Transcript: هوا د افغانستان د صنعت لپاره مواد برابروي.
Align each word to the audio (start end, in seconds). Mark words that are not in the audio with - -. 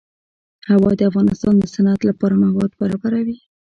هوا 0.69 0.91
د 0.95 1.01
افغانستان 1.09 1.53
د 1.57 1.63
صنعت 1.73 2.01
لپاره 2.09 2.35
مواد 2.43 2.71
برابروي. 2.79 3.37